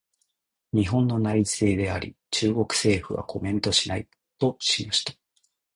[0.73, 4.07] 「日本の内政であり、中国政府はコメントしない」
[4.39, 5.13] としました。